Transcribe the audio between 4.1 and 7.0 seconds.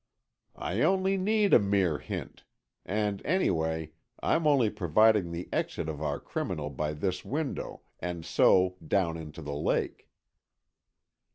I'm only proving the exit of our criminal by